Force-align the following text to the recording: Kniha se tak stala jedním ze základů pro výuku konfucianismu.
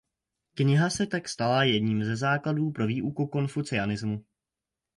Kniha 0.55 0.89
se 0.89 1.07
tak 1.07 1.29
stala 1.29 1.63
jedním 1.63 2.03
ze 2.03 2.15
základů 2.15 2.71
pro 2.71 2.87
výuku 2.87 3.27
konfucianismu. 3.27 4.25